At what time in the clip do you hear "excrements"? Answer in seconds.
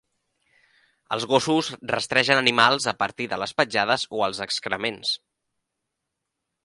4.47-5.13